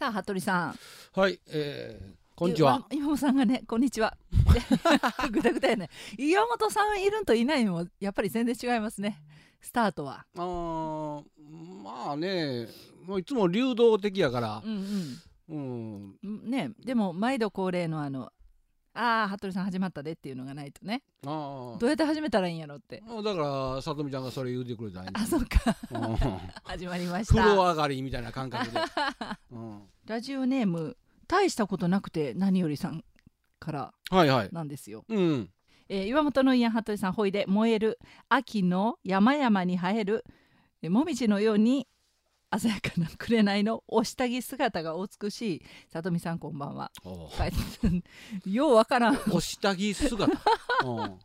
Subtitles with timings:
[0.00, 0.78] さあ服部さん。
[1.12, 2.86] はい、えー、こんにちは。
[2.90, 4.16] 岩本さんがねこんにちは。
[5.30, 5.90] ぐだぐだやね。
[6.16, 9.22] 岩本さんいるんといないのもやっぱり全然違いますね。
[9.60, 10.24] スタートは。
[10.38, 11.22] あー
[11.84, 12.68] まあね、
[13.04, 14.62] もういつも流動的やから。
[14.64, 16.50] う、んうん、うん。
[16.50, 18.32] ねでも毎度恒例のあの
[18.92, 21.02] ああ服部さん始まったでっていうのがないとね。
[21.24, 23.02] あどうやって始めたらいいんやろって。
[23.08, 25.10] あ、だからさとみちゃんがそれ言うてくれたんや。
[25.14, 25.76] あそっか。
[25.92, 26.16] うん。
[26.64, 28.80] 始まりまし風呂た上がりみたいな感覚で。
[29.52, 30.96] うん、ラジオネーム
[31.28, 33.04] 大したことなくて何よりさん
[33.60, 34.48] からはいはい。
[34.52, 35.04] なんですよ。
[35.08, 35.50] うん、
[35.88, 37.98] えー岩本の家服部さんほいで燃える
[38.28, 40.24] 秋の山々に生える
[40.82, 41.86] えーもみじのように
[42.58, 45.62] 鮮やかな紅のお下着姿がお美しい。
[45.92, 46.90] 里見さんこんばんは。
[48.44, 50.26] ようわからん、お下着姿。
[50.84, 51.18] う ん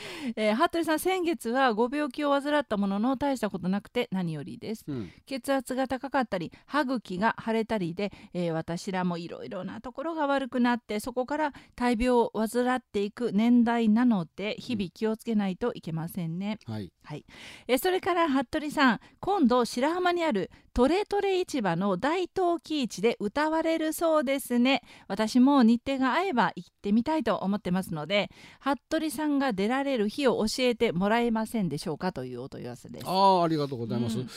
[0.36, 4.84] えー服部さん先月はご病気を患ったものの大したことなくて何よりです。
[4.86, 16.58] うん、血圧が高かったり歯茎が腫れたりで、えー私らもいろいろなところが悪くなってそこから大病を患っていく年代なので日々気をつけないといけませんね。
[16.66, 16.92] はい。
[17.04, 17.24] はい、
[17.66, 24.82] えーそれから服部さん今度白浜にあるトレトレ市場の大東喜市で歌われるそうですね。
[25.06, 28.30] 私も日程が合えば行ってみたいと思ってますので
[28.60, 33.04] 服部さんが出られる日を教えてもらえませんでしょうかというお問い合わせです。
[33.06, 34.18] ああ、ありがとうございます。
[34.18, 34.28] うん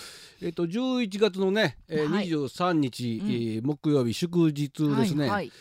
[0.41, 5.15] えっと、11月のね、えー、はい23日、はいえー木曜日祝日です。
[5.15, 5.21] ね。
[5.21, 5.52] はいはい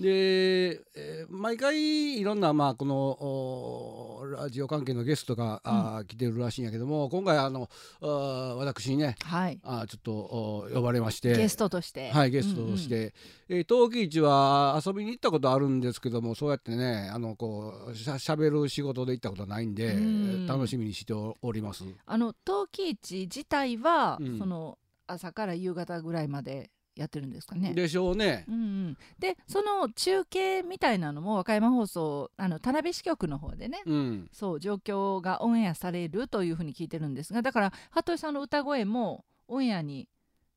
[0.00, 7.68] で、えー毎回いろんな、まあ、このおラジオ関係のゲストが、あー来てるらしいんやけども今回あの
[8.00, 9.60] あー私にねはい。
[9.62, 11.36] あーちょっとお呼ばれまして。
[11.36, 12.10] ゲストとして。
[12.10, 13.14] はいゲストとして、
[13.48, 20.46] えー陶器市は遊びに行ったことあるんですけどもそうやってねあのこうしゃしゃべる仕事で行ったことはないんで、うん。
[20.46, 21.84] 楽しみにしておおります。
[22.06, 24.38] あの陶器市自体は、うん。
[24.38, 27.72] その朝から夕方ぐらいまでやってるんですかね。
[27.72, 28.44] でしょうね。
[28.48, 28.58] うんう
[28.90, 40.08] ん、でその中継みたいなのも和歌山放送あの田辺支局の方でね、うんそう状況がオンエアされるというふうに聞いてるんですがだから服部さんの歌声もオンエアに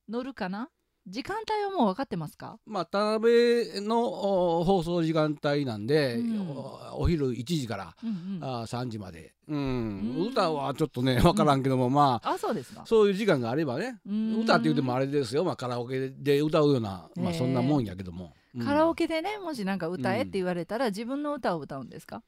[0.10, 0.70] 乗るかな？
[1.06, 2.58] 時間帯はもう分かってますか？
[2.66, 6.40] まあ、田辺のお放送時間帯なんで、うん。
[6.50, 8.44] おお昼1時から、うんうん。
[8.44, 9.58] ああ3時まで、うん。
[9.58, 10.28] うん。
[10.32, 12.84] 歌はちょっとね分からんけども、まあそうですか。
[12.86, 14.42] そういう時間があればね、うん。
[14.42, 18.66] 歌って言うてもあれですよ、まあ、カラオケで歌うような、まあ、そんなもんやけども、うん。
[18.66, 22.24] カラオケでねもしなんか歌えって言われたら、自分の歌を歌うんですか？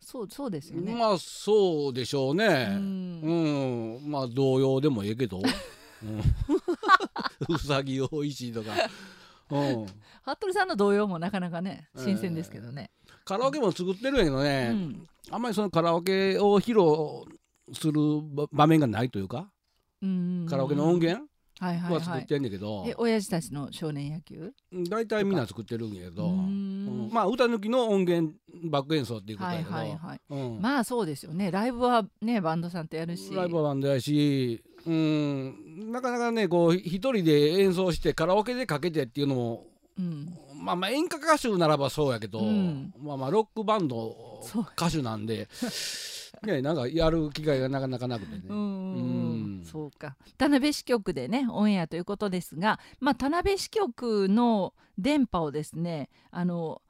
[0.00, 4.00] そうそうですよね、まあそうでしょううねん。
[4.02, 5.40] うん、まあ童謡でもええけど、
[6.02, 6.20] うん、
[7.54, 8.72] うさぎおいしいとか、
[9.50, 9.86] うん、
[10.22, 12.90] 服部さんの童謡もなかなかね新鮮ですけどね、
[13.26, 15.06] カラオケも作ってるんやけどね、うん。
[15.30, 17.26] あんまりそのカラオケを披露
[17.74, 19.50] する場場面がないというか、
[20.00, 20.46] うん。
[20.48, 21.26] カラオケの音源
[21.58, 21.94] はいはいはい。
[21.94, 24.52] は作ってんねんけど、え親父たちの少年野球？
[24.88, 27.08] 大体みんな作ってるんやけど、うん。
[27.08, 27.10] ん。
[27.10, 28.34] まあ歌抜きの音源
[28.70, 30.60] バック演奏っていうことはいやけど、はいはいうん。
[30.60, 31.50] まあそうですよね。
[31.50, 33.34] ライブはねバンドさんとやるし。
[33.34, 39.66] ライブバンドやし、うん、なかなかねこう一人で演奏してカラオケでかけてっていうのも
[39.98, 40.28] うん。
[40.54, 42.92] まあまあ演歌歌手ならばそうやけど、うん。
[42.98, 44.42] まあまあロックバンド
[44.76, 45.48] 歌手なんで
[46.42, 48.42] ねなんかやる機会がなかなかなくてね。
[48.48, 50.16] うんそうか。
[50.38, 56.82] 田辺支局でねオンエアということですが、まあ、田辺支局の電波をですねあの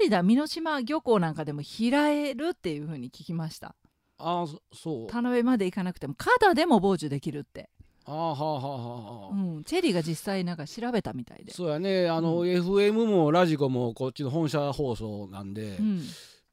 [0.00, 3.74] 有田美濃島漁港なんかでも拾えるっていうふうに聞きました
[4.22, 5.06] ああそそう。
[5.08, 7.68] 田辺まで行かなくても肩でも傍受できるって、
[8.04, 9.34] ああはあはあはあはあ。
[9.34, 12.08] うん、チェリーが実際なんか調べたみたいで、そうやね。
[12.08, 16.02] あの、う FM もラジコもこっちの本社放送なんでう、ん、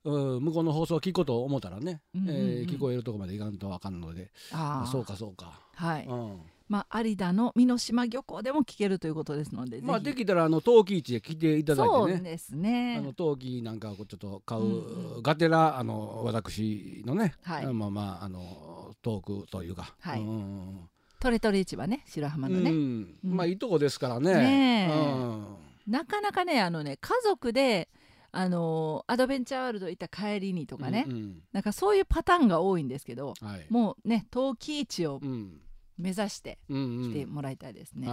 [0.03, 2.35] うん向こうの放送聞こうと思ったらね、うんうんうん。
[2.35, 11.99] えー聞こえるとこまでいかんとあかんので、ああそうかそうか、はい、うんまあ、有田の美濃島漁港でも聞けるということですので、まあできたらあの陶器市へ来ていただいてね。
[11.99, 15.23] そうですあねの陶器なんかをちょっと買う、うんうん。
[15.23, 17.65] がてらあの私のね、はい。
[17.73, 20.21] まあまああのトークというか、はい。
[20.21, 23.17] うんトレトレ市場ね白浜のね、うん。
[23.25, 23.35] うん。
[23.35, 24.33] まあいいとこですからね。
[24.35, 24.93] ねえ。
[24.93, 25.45] うん。
[25.87, 27.89] なかなかねあのね家族で
[28.31, 31.41] あのアドベンチャーワールド行った帰りにとかね、うんうん。
[31.51, 33.65] なんかそういうパターンが多いんですけどはい。
[33.71, 35.59] もうね陶器市をうん
[35.99, 37.11] 目指してうんうん。
[37.11, 38.07] 来てもらいたいですね。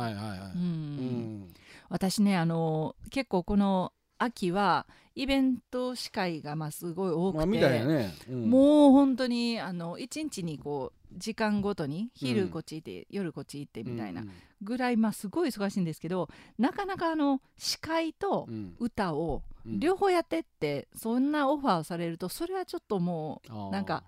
[1.89, 8.51] 私ねあの結構この秋はイベント司会がまあすごい多くて、ね、うん。
[8.51, 14.31] もう本当にあの一日にこう時間ごとにうん昼こっち行って、夜こっち行ってみたいなうん
[14.63, 18.75] ぐらい、まあ、すごい忙しいんですけどなかなかあの司会とうん。
[18.79, 19.81] 歌をうん。
[19.81, 23.71] 両方やってってそんなオファーをされるとそれはちょっともあー。
[23.71, 24.03] なんか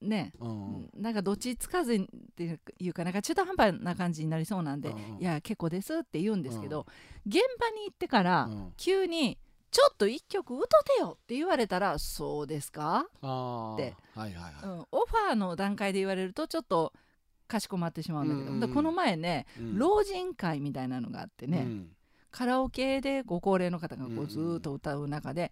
[0.00, 1.98] ね、うんなんかどっちつかずっ
[2.34, 6.86] ていうかなんか中途半端な感じになりそうなんで、うんいや結構ですって言うんですけど、
[7.26, 8.72] 現場に行ってから、うん。
[8.76, 9.38] 急に
[9.70, 13.06] 「ちょっと一曲歌ってよ」って言われたら「そうですか?
[13.20, 14.78] あーではいはい」うはい。
[14.80, 14.86] ん。
[14.90, 16.92] オファーの段階で言われるとちょっと
[17.46, 19.78] かしこまってしまうんだけど、うんうんこの前ね、うん。
[19.78, 21.96] 老人会みたいなのがあってね、うん。
[22.32, 24.28] カラオケでご高齢の方がこうんううん。
[24.28, 25.50] ずーっと歌う中で、ん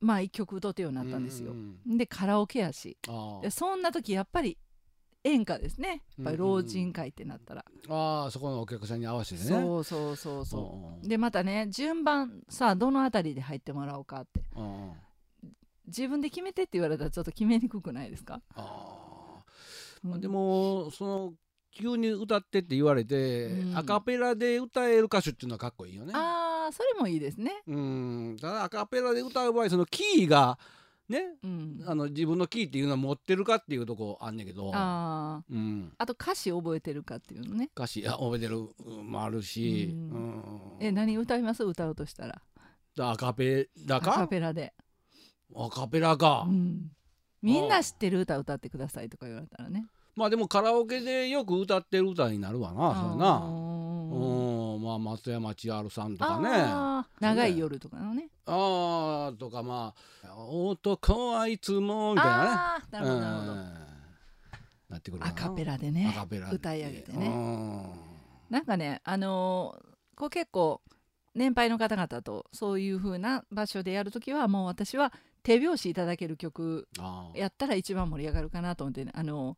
[0.00, 1.52] まあ一曲歌ってようになったんですよ。
[1.52, 2.96] うんでカラオケやし。
[3.50, 4.56] そんな時やっぱり
[5.24, 6.04] 演歌ですね。
[6.16, 9.48] やっぱり老人会ってなったら、あーそこのお客さんに合わせてね。
[9.48, 11.00] そうそうそうそう。
[11.00, 14.42] んうでまたね順番さあどの辺りで入ってもらおうかって。
[14.56, 14.92] うんうん。
[15.86, 19.42] 自分で決めてって言われたらちょっと決めにくくないですか、あ
[20.04, 20.12] うん。
[20.14, 21.32] ーでもその
[21.70, 23.76] 急に歌ってって言われて、うん。
[23.76, 26.12] アカペラで歌える歌手っていうのはかっこいいよね。
[26.14, 27.62] あーそれもいいですね。
[27.66, 28.36] うん。
[28.40, 30.58] ただアカペラで歌う場合そのキーが
[31.08, 31.84] ねうん。
[31.86, 35.54] あの自分のキーっていうのは持ってるかっていうとこあんねんけど、あー。
[35.54, 37.70] うん、あと歌詞覚えてるかっていうのね。
[37.74, 38.06] 歌詞。
[38.06, 40.30] あ覚えてるうんもあるし、ううん。
[40.38, 40.42] ん
[40.80, 41.64] え何歌います？
[41.64, 42.40] 歌うとしたら？
[43.00, 44.74] アカペラアカかペラで、
[45.54, 46.90] アカペラか、うん、
[47.42, 49.86] みんな知ってる歌歌ってくださいとか言われたらね。
[50.16, 53.40] まあでもカラオケでよく歌ってる歌になるわなそれあな。
[54.10, 54.82] ーうん。
[54.82, 57.06] まあ松山千春さんとかね。
[57.20, 58.28] 長い夜とかのね。
[58.46, 59.94] ああとかま
[60.24, 62.84] あ男はいつもみたいなね。
[62.90, 63.58] なるほどなるほど、うん。
[64.88, 66.56] なってくるアカペララでねアカペラで。
[66.56, 67.26] 歌い上げてね。
[67.26, 67.90] うん。
[68.50, 69.88] なんかねあのー
[70.18, 70.80] こう結構
[71.36, 75.12] 年配の方々とそういう風な場所でやるときはもう私は
[75.44, 76.88] 手拍子いただける曲
[77.34, 79.56] やったら一番盛り上がるかなと思ってね、あの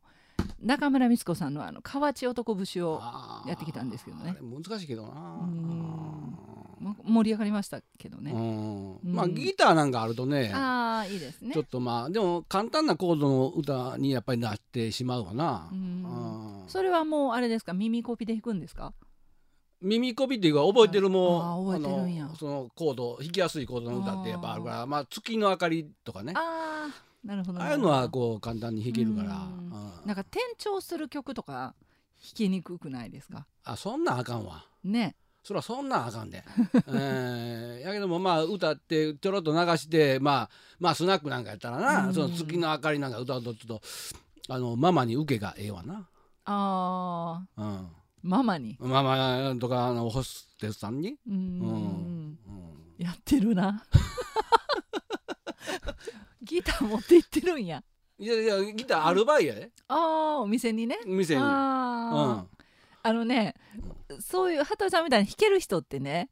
[0.61, 3.01] 中村光子さんのあの河内男節を
[3.47, 4.35] やってきたんですけどね。
[4.41, 5.09] 難しいけどな。
[5.09, 6.37] うん。
[6.79, 8.95] も盛り上がりましたけどね、うん。
[8.95, 9.13] うん。
[9.13, 11.53] まあギターなんかあるとねああいいですね。
[11.53, 15.69] ちょっとまあでも簡単なコードの歌にやっぱりなってしまうわな。
[16.67, 17.73] それはもうあれですか？
[17.73, 18.93] 耳コピで弾くんですか？
[19.81, 21.71] 耳コピっていうか覚えてるも
[22.39, 26.33] そのコード弾きやすいコードの歌ってやっぱあるからまあ月の明かりとかね。
[26.35, 29.65] ああなるほどああいうのはこう簡単に弾けるから、うん。
[29.65, 31.75] うんなんか転調する曲とか
[32.19, 33.45] 弾きにくくないですか？
[33.63, 34.65] あそんなんあかんわ。
[34.83, 35.15] ね。
[35.43, 36.43] そらそんなんあかんで、
[36.87, 42.13] えー、やけどもまあ歌ってちょろっと流してまあまあスナックなんかやったらな、うん。
[42.13, 43.79] その月の明かりなんか歌うとちょっ
[44.47, 46.07] とあのママに受けがええわな、
[46.45, 47.89] ああうん、
[48.23, 48.77] ママに？
[48.79, 51.35] ママとかあのホステスさんに、うん。
[51.35, 51.37] う
[51.75, 52.37] ん。
[52.97, 53.83] やってるな
[56.41, 57.83] ギター持って行ってるんや。
[58.17, 59.71] いやいやギターアルバイやで。
[59.87, 60.97] ああお店にね。
[61.05, 62.45] 店に、うん、ああ、
[63.03, 63.55] あのね
[64.19, 66.29] そういう羽鳥さんみたいに弾ける人ってね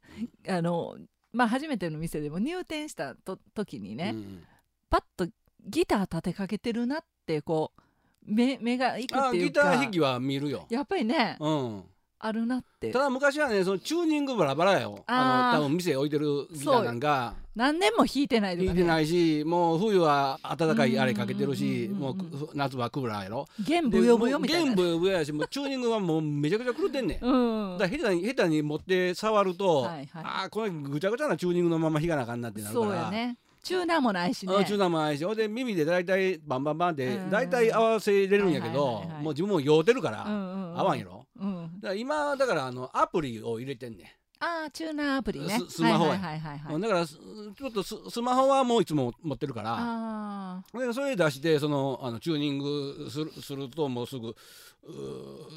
[0.48, 0.96] あの
[1.32, 4.42] まあ初めての店でも入店したと時にね、うん
[4.90, 5.28] パッと
[5.64, 7.80] ギター立てかけてるなってこう
[8.24, 9.62] 目目がいくあっていうか。
[9.62, 11.84] ギター弾きは見るよ、やっぱりねうん、
[12.22, 12.90] あるなって。
[12.92, 15.02] ただ昔はねそのチューニングバラバラよ。
[15.06, 17.34] あの多分店置いてるギターなんか。
[17.56, 22.16] 何年も弾いてないとか、ね、弾いてないしもう冬は暖かいあれかけてるしもう
[22.54, 23.46] 夏はクーラーやろ。
[23.66, 24.66] 弦ブヨブヨみたいな。
[24.66, 27.24] 弦ブヨブヨやしもうチューニングはもうめちゃくちゃ狂ってんねん。
[27.24, 27.78] うん。
[27.78, 30.06] だから下手に下手に持って触ると、はいはい。
[30.14, 32.86] ああこれぐちゃぐちゃなチューニングのまま弾かなあかんなってなるから。
[32.86, 33.38] そうやね。
[33.62, 34.54] チューナーもないしね。
[34.56, 35.24] あチューナーもないし。
[35.24, 37.30] ほんで耳で大体バンバンバンってうん。
[37.30, 45.58] 大体合わせれるんやけど、もう自分も酔うてるから、合わんやろうん、だから今だからあのアプリを入れてんねああチューナーアプリね。
[45.68, 49.76] ススマホやはいはいはいはい、ん、だからすちょっとススマホはもういつも持ってるから。
[49.78, 54.34] あでそれ出してそのあのチューニングするするともうすぐう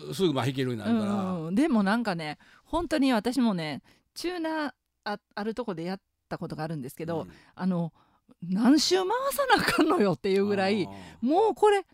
[0.09, 1.45] ーすぐまあ弾けるようにあ、なるから、うん。
[1.47, 3.81] うん、でもなんかね本当に私もね
[4.15, 4.71] チューナー
[5.05, 7.31] ああるとこでやったことがあるんですけど、うん。
[7.55, 7.93] あの
[8.41, 10.89] 何周回さなあかんのよっていうぐらいあ
[11.21, 11.85] もうこれ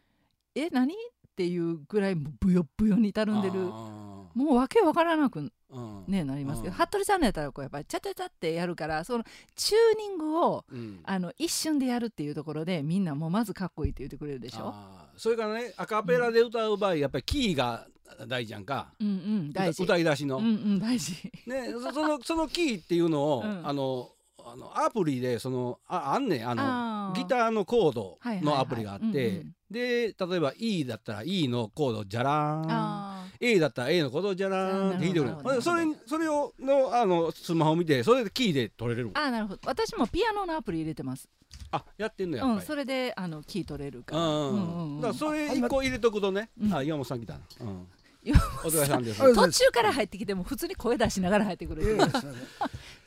[0.55, 0.95] え何
[1.39, 3.53] っていうぐらいもうブヨブヨにたるんでる。
[3.53, 3.63] ー。
[3.63, 6.03] もうわけわからなくうん。
[6.05, 6.73] ねなりますけど。
[6.73, 6.77] うん。
[6.77, 9.23] 服部さんのやったらこうやっぱりチャチャチャってやるからその
[9.55, 10.99] チューニングをうん。
[11.05, 14.73] あの一瞬でやるっていうところでみんなもうまずかっこいいって言ってくれるでしょ？
[15.15, 17.87] それからねアカペラで歌う場合やっぱりキーが
[18.27, 19.83] 大事やんか、うんうん大事。
[19.83, 21.13] 歌い出しの、うんうん大事。
[21.47, 23.61] ねそそのそのキーっていうのを、うん。
[23.65, 24.09] あの
[24.45, 26.49] あのアプリでそのああんねん。
[26.49, 39.61] あのギターのコードのアプリがあって、で例えば E だったら E のコードじゃらーんあ A だったら A のコードじゃらーんって弾いてくれそれそれをのあのスマホ見てそれでキーで取れるーあーなるほど。
[39.65, 41.27] 私もピアノのアプリ入れてます。
[41.71, 44.21] あやってんのやっぱり、うんそれであのキー取れるから。
[44.21, 44.95] うんうんうん。
[44.95, 46.73] うんだからそれ一個入れとくとね、うん。
[46.73, 47.87] あ岩本さん来たな、うん、
[48.23, 49.23] 岩お疲れさんです。
[49.23, 52.31] あ途中から入ってきても普通に声出しながら入ってくるええすいません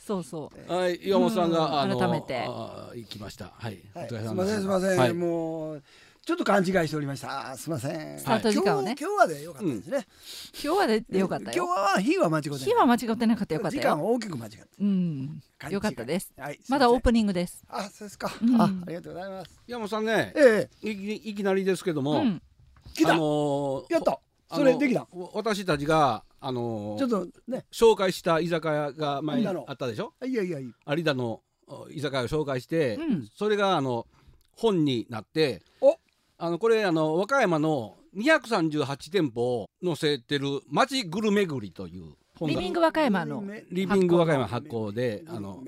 [0.04, 0.73] そうそう。
[0.73, 2.44] はい岩本さんが、うんあの改めて。
[2.47, 3.52] あ行きました。
[3.56, 4.14] はい、はい、す。
[4.14, 5.12] みませんすみません、はい。
[5.14, 5.82] もう
[6.25, 7.56] ちょっと勘違いしておりました。
[7.56, 8.18] すみません。
[8.18, 8.97] スタート時間をね。
[8.99, 10.06] 今日はでよかったですね、
[10.52, 11.52] 今日はででよかった。
[11.52, 12.59] よ今日は日は間違ってない。
[12.59, 13.54] 日は間違ってなかった。
[13.54, 13.82] よかったよ。
[13.82, 14.66] 時間は大きく間違って。
[14.80, 15.42] うん。
[15.59, 15.75] 勘違い。
[15.75, 16.32] よかったです。
[16.37, 17.64] はいまだオープンニングです。
[17.68, 18.61] あそうですか、うん。
[18.61, 19.61] あありがとうございます。
[19.66, 20.90] 山本さんねええ。
[20.90, 22.42] いきいきなりですけども、うん。
[22.94, 24.18] 来た、あのーやった。
[24.52, 25.00] それできた。
[25.00, 27.64] わ私たちがあのーちょっとね。
[27.72, 30.12] 紹介した居酒屋が前にあったでしょ？
[30.26, 33.28] いやいやいや有田のお居酒屋を紹介して、うん。
[33.34, 34.06] それがあの
[34.56, 35.96] 本になってお。
[36.38, 45.62] あのこれあの和歌山の238店舗を載せてる「町ぐるめぐり」という本がリビング和歌山のリビング和歌山発行であの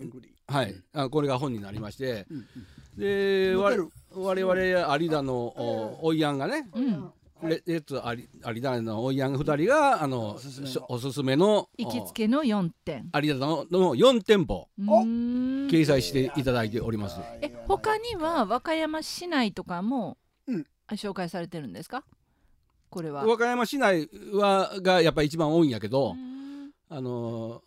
[0.48, 0.74] はい。
[0.92, 2.46] あこれが本になりましてうんうん
[2.98, 3.90] でわ載ってる。
[4.16, 7.12] 我々有田のおおいやんがねうん
[7.44, 10.36] レレッツ有有田のおいやん2人があの
[10.88, 11.68] おすすめの。
[11.76, 13.08] 行きつけの4点。
[13.12, 17.20] お有田のの4店舗掲載していただいております。
[17.42, 20.66] え他には和歌山市内とかも、うん。
[20.86, 22.04] あ紹介されてるんですか？
[22.90, 23.24] これは。
[23.26, 26.14] 和歌山市内はがやっぱり一番多いんやけうど、
[26.88, 27.62] あの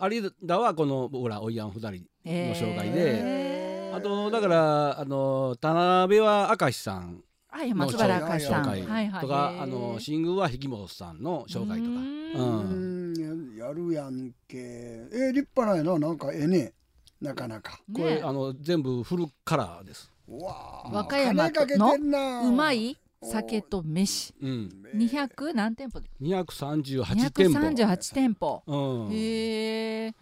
[0.00, 7.22] 有田はこの僕らおいやん2人の紹介で、あとだからあの田辺は明石さん
[7.54, 8.66] はい松原明さん。
[8.66, 9.20] はいはい。
[9.20, 11.90] とか、あの新宮は引本さんの紹介とか。
[11.90, 13.56] うんうん。
[13.56, 14.58] やるやんけ。
[14.58, 16.72] えー、立派なんやななんかええね。
[17.20, 17.78] なかなか。
[17.94, 20.10] これ、ねあの全部フルカラーです。
[20.28, 20.90] うわあ。
[20.92, 22.40] 和歌山金かけてんな。
[22.40, 24.34] うまい酒と飯。
[24.42, 27.60] うん、200何店舗238店舗。
[27.60, 28.62] 238店舗。
[28.66, 28.76] う
[29.10, 30.14] ん、へえ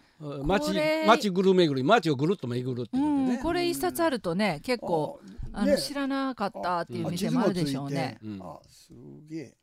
[0.43, 1.05] 町これ。
[1.07, 3.35] 町ぐる巡り町をぐるっと巡るってういうことでね。
[3.37, 5.19] んこれ一冊あるとね結構
[5.51, 8.17] あの知らなかったっていう店もあるでしょうね。
[8.23, 8.39] うん。
[8.41, 8.91] あす
[9.29, 9.53] げえ。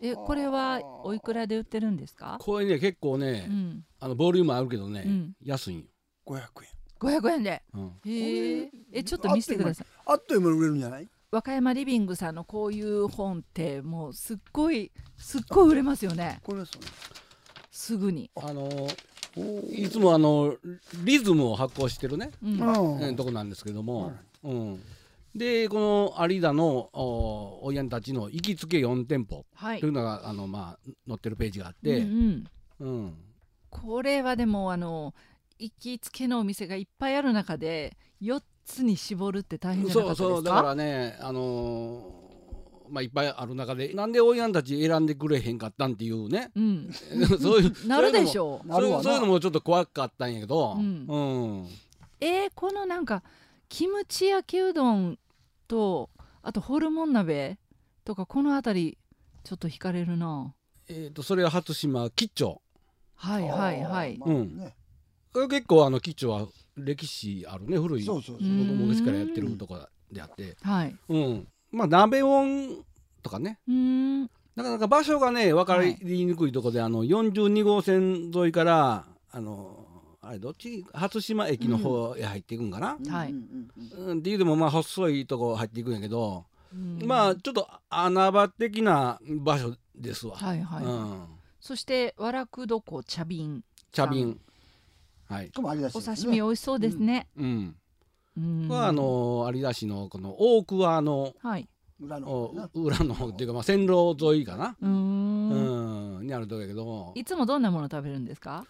[0.00, 2.36] えこれはおいくらで売ってるんですか？
[2.40, 3.84] これね結構ね、うん。
[4.00, 5.32] あのボリュームあるけどね、うん。
[5.42, 5.84] 安いんよ。
[6.26, 7.20] 500円。
[7.20, 7.62] 500円で。
[7.74, 7.92] うん。
[8.04, 9.86] へええちょっと見せてください。
[10.06, 11.08] あっという間に売れるんじゃない？
[11.30, 16.40] 和歌山リビングさんのこういう本ってもうすっごいすっごい売れますよね。
[16.42, 16.88] これそうね。
[17.70, 18.68] すぐに、あの
[19.70, 20.56] いつもあの
[21.04, 23.16] リズムを発行してるね、うん。
[23.16, 24.14] とこなんですけども、はい。
[24.44, 24.80] うん、
[25.34, 29.80] でこの有田のおおやんたちの行きつけ4店舗はい。
[29.80, 32.46] というのがあの、まあ、載ってるページがあって、うん
[32.80, 32.88] うん。
[32.88, 33.14] うん。
[33.70, 35.14] これはでもあの
[35.58, 40.36] 行きつけのお店がいっぱいある中で4つに絞るって大変じゃなかそうったですか？
[40.36, 42.17] そうだからね、あのー
[42.90, 46.50] まあ、いっぱいある中でなんでおいやんたち選んでくれへんかったんっていうね。
[46.54, 46.90] うん、
[47.40, 48.68] そういう なるでしょう。
[48.68, 51.06] そういうそういうのもちょっと怖かったんやけど、うん。
[51.06, 51.68] うん。
[52.20, 53.22] えー、このなんか
[53.68, 55.18] キムチ焼きうどん
[55.66, 56.10] と
[56.42, 57.58] あとホルモン鍋
[58.04, 58.98] とかこの辺り
[59.44, 60.54] ちょっと惹かれるな。
[60.88, 62.62] えー、とそれは初島吉兆。
[63.14, 64.18] はいはいはい。
[64.20, 64.74] あーまあうんね。
[65.32, 69.78] これ結構あの吉兆は歴史あるね古いそうそうそううん僕も昔からやってるとこ
[70.10, 72.84] であってはいうんまあ鍋温
[73.22, 73.58] とかね。
[73.68, 74.30] うーん。
[74.56, 79.86] なかなか場所がね分かりにくいとこで、あの42号線沿いからあの
[80.20, 80.84] あれどっち？
[80.92, 83.30] 初島駅の方へ入っていくんかな、はい。
[83.30, 87.06] うんうんうんうん、っていうでもまあ細いとこ入っていくんやけど、うん。
[87.06, 91.24] まあちょっと穴場的な場所ですわ、はいはい、うん、
[91.60, 94.40] そしてわらくどこ茶瓶茶瓶
[95.28, 95.62] はいお
[96.00, 97.76] 刺身美味しそうですね、うん、うん
[98.68, 101.68] はあの有田市のこの大桑のはい。
[102.00, 106.18] 裏の裏の方っていうかまあ線路沿いかな、うーん。
[106.18, 107.12] うん、にあるとこやけど。
[107.16, 108.64] いつもどんなもの食べるんですか？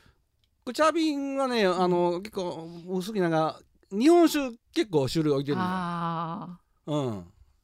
[0.65, 3.61] これ茶瓶はねあの結構好きなのが
[3.91, 5.69] 日本酒結構種類置いてるのよ。
[5.69, 7.11] あう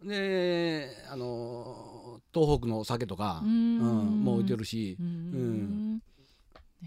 [0.04, 4.98] ん、であの東北のお酒とかーう、んんもう置いてるし。
[5.00, 6.02] うーん。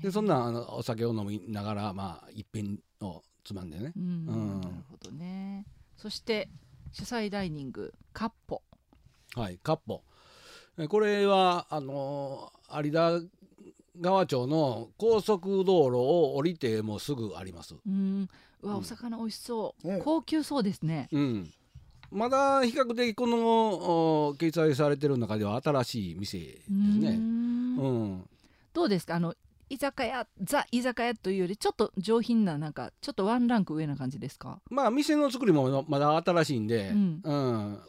[0.03, 3.93] でそんなあのお酒を飲みながらまあ一品をつまんでね。
[3.95, 4.05] うんう
[4.57, 4.61] ん。
[4.61, 5.65] なるほどね。
[5.95, 6.49] そして
[6.91, 8.61] 主催ダイニングカッポ。
[9.35, 10.03] はいカッポ。
[10.77, 12.51] えこれはあの
[12.83, 13.19] 有田
[13.99, 17.75] 川町の高速道路を降りてもうすぐあります。
[17.87, 18.27] うん。
[18.61, 18.79] うわうん。
[18.81, 20.01] お魚美味しそう、ね。
[20.03, 21.07] 高級そうですね。
[21.11, 21.51] うん、
[22.11, 23.37] まだ比較的この
[24.27, 26.99] お掲載されてる中では新しい店ですうーん。
[26.99, 27.09] ね。
[27.11, 27.87] う
[28.23, 28.29] ん、
[28.73, 29.15] どうですか？
[29.15, 29.33] あの
[29.69, 34.59] 居酒屋ザ居酒屋というよりちょっと上品ななんかちょっとワンランク上な感じですか？
[34.69, 37.21] まあ店の作りもまだ新しいんで、うん。
[37.23, 37.79] うん、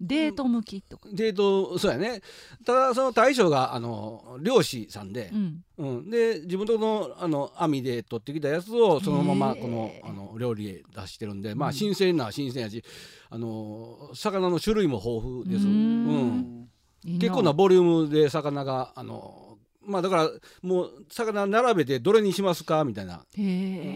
[0.00, 2.22] デート向きとか、デートそうやね。
[2.64, 6.10] ただその大将があの漁師さんでう、ん、うん。
[6.10, 11.70] で自分とこのあの網で取ってきたやつをそのままこのあの料理へ出してるんで、まうん。
[11.70, 12.82] あ新鮮な新鮮やし
[13.28, 15.66] あの魚の種類も豊富です。
[15.66, 15.74] ううん。
[15.74, 16.68] うん。
[17.04, 19.57] いい結構なボリュームで魚があの
[19.88, 20.30] まあだから
[20.62, 23.24] もう魚並べてどれにしますかみたいな。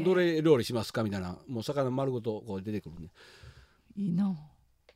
[0.04, 1.36] どれ料理しますかみたいな。
[1.48, 3.08] もう魚丸ごとこう出てくるね。
[3.96, 4.34] いいな。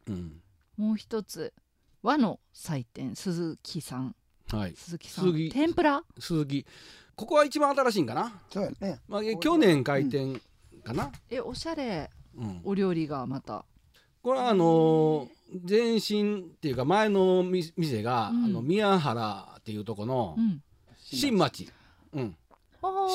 [0.08, 0.40] うん、
[0.76, 1.52] もう一つ。
[2.02, 4.14] 和の祭典鈴木さん。
[4.48, 4.74] はい。
[4.76, 5.48] 鈴木さん。
[5.50, 6.02] 天ぷら？
[6.18, 6.64] 鈴木。
[7.16, 9.00] ここは一番新しいんかな、そうやね。
[9.08, 10.40] まあ、去年開店
[10.84, 12.10] かな、えおしゃれ。
[12.36, 12.60] うん。
[12.62, 13.64] お料理がまた。
[14.22, 15.36] これはあのー
[15.68, 18.44] 前身っていうか前のみ店が、うん。
[18.44, 20.62] あの宮原っていうとこのうん
[21.16, 21.68] 新町、
[22.12, 22.36] うん、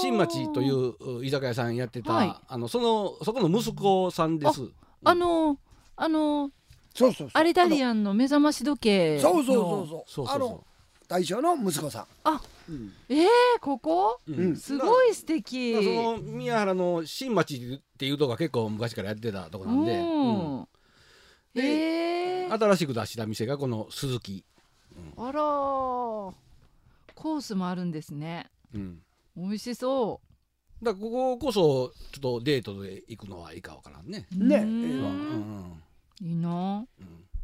[0.01, 2.35] 新町というう居酒屋さんやってた、はい。
[2.47, 4.61] あのそのそこの息子さんです。
[5.03, 5.57] あの
[5.95, 6.51] あの
[6.93, 7.29] そうそうそう。
[7.33, 9.21] アリダリアンの目覚まし時計の。
[9.21, 10.03] そうそうそうそう。
[10.07, 10.57] そうあのそう。
[10.57, 10.63] そ
[11.07, 12.05] 大将の息子さん。
[12.23, 12.93] あうん。
[13.09, 13.27] えー、
[13.59, 14.19] ここ？
[14.27, 14.31] う。
[14.31, 14.55] うん。
[14.55, 20.67] すごい素だ敵その宮原の新町っていうとこが結構昔からやってたとこなんで、うんうん。
[21.53, 21.61] で
[22.45, 24.45] えー、新しく出した店がこの鈴木。
[25.17, 26.33] あらー
[27.21, 28.49] コースもあるんですね。
[28.73, 28.99] うん。
[29.37, 30.21] 美味しそ
[30.81, 34.25] だからこここそちょっとデートで行くのはいいかわからんね。
[34.35, 34.55] ううね。
[34.55, 34.67] ええうん。
[34.67, 35.83] ん
[36.19, 36.83] うんいいな。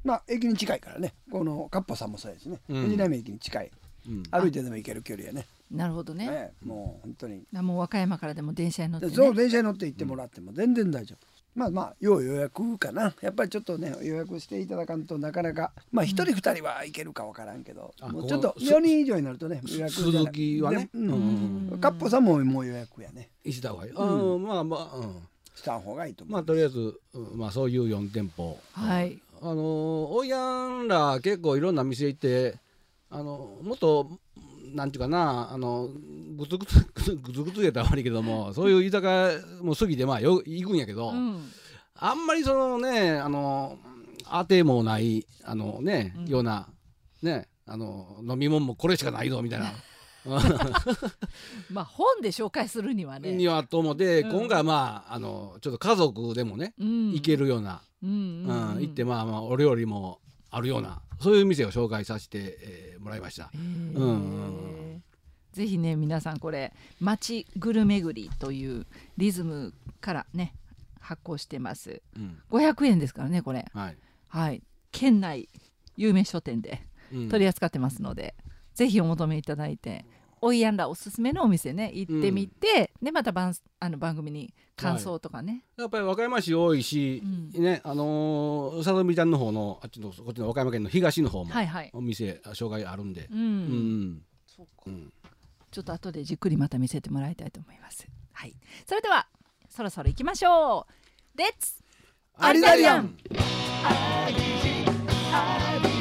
[0.04, 1.14] まあ駅に近いからね。
[1.32, 2.60] このカッパさんもそうですね。
[2.70, 2.84] うん。
[2.86, 3.72] 藤波駅に近い。
[4.08, 4.24] うん。
[4.32, 5.46] 歩いてでも行ける距離やね。
[5.70, 6.28] なるほどね。
[6.28, 6.54] ね。
[6.66, 7.44] もう本当に。
[7.56, 13.16] あもう和歌山からでも電車に乗って、ね、そう電車に乗って行ってもらっても全然大丈夫まあまあ要予約かな。
[13.20, 20.78] やっぱりちょっとね予約していただかんとなかなかまあ一人二人は行けるかわからんけど、あもうちょっとこの4人以上になるとね予約じゃな鈴木はね？
[20.78, 21.08] でうん。
[21.08, 21.14] うん。
[21.14, 23.30] うんうんカッポさんももう予約やね。
[23.44, 23.92] 石田はいい。
[23.92, 23.96] ん。
[23.96, 25.28] うん、まあまあ、うん。
[25.56, 28.60] した方がいいとまあとりあえず、うんまあそういう4店舗。
[28.74, 29.20] はい。
[29.42, 29.58] あのー
[30.10, 30.38] おいや
[30.68, 32.60] んら結構いろんな店行って
[33.10, 34.12] あのもっと
[34.78, 35.90] なんていうかなあの
[36.38, 39.32] ぐつぐつぐつぐつぐつやったら悪いけども そういう居酒屋
[39.64, 41.50] も過ぎてまあよ行くんやけど、うん。
[41.96, 43.80] あんまりそのねあの
[44.30, 46.26] 当てもないあのね、うん。
[46.28, 46.70] ような
[47.24, 49.74] ねあの飲み物もこれしかないぞみたいな。
[51.72, 53.32] まあ本で紹介するにはね。
[53.34, 54.32] にはと思って、うん。
[54.32, 57.14] 今回はまああのちょっと家族でもね、うん。
[57.14, 58.74] 行けるような、うんうん。
[58.76, 60.20] うん行ってまあまあお料理も
[60.52, 63.50] あるようなそういう店を紹介させて、えーもらいました。
[63.54, 63.98] へー。
[63.98, 64.14] うんう
[64.96, 65.04] ん
[65.54, 66.72] ぜひね皆さんこれ
[67.02, 68.86] 「町ぐるめぐり」という
[69.18, 70.54] リズムからね
[71.00, 72.02] 発行してます。
[72.16, 72.42] うん。
[72.52, 73.66] 500円ですからねこれ。
[73.74, 73.98] はい。
[74.28, 74.62] はい。
[74.92, 75.50] 県内
[75.96, 77.30] 有名書店でうん。
[77.30, 78.36] 取り扱ってますので、
[78.76, 80.06] ぜひお求めいただいて
[80.42, 87.24] おいやんらおすすめのお店ね行ってみて、でまた番あの番組に感想とかね、やっぱり和歌山市多いし、
[87.56, 87.64] うん。
[87.64, 93.28] ねあのー、里見ちゃんの方のあっちのこっちの和歌山県の東の方もはいはい、お店紹介あるんで。
[93.32, 94.12] う、うん。
[94.12, 95.12] んそうかうん。
[95.72, 98.08] ちょっと後でじっくりまた見せてもらいたいと思います。
[98.34, 99.28] はい、それでは
[99.70, 100.86] そろそろ行きましょ
[101.36, 101.38] う。
[101.38, 101.84] レッツ
[102.38, 103.40] アリダリアンこの
[105.32, 105.97] 番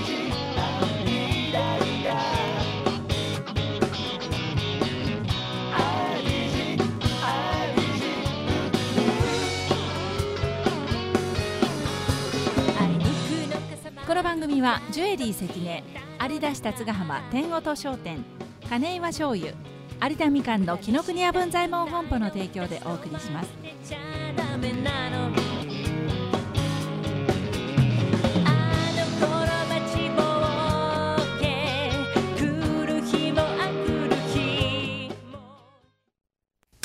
[14.46, 15.82] 組はジュエリー関根
[16.22, 18.24] 有田下津ヶ浜天音商店
[18.68, 19.52] 金岩醤油
[20.00, 23.48] 有田みかんの紀ノ国屋文左衛門本舗の提供でお送りします。